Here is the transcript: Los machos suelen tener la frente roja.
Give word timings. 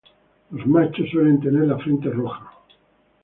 Los 0.49 0.65
machos 0.65 1.07
suelen 1.11 1.39
tener 1.41 1.65
la 1.67 1.77
frente 1.77 2.09
roja. 2.09 2.51